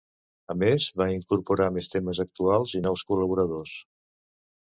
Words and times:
A 0.51 0.53
més, 0.61 0.85
va 1.01 1.05
incorporar 1.15 1.67
més 1.75 1.89
temes 1.95 2.21
actuals 2.23 2.73
i 2.79 2.81
nous 2.87 3.05
col·laboradors. 3.13 3.75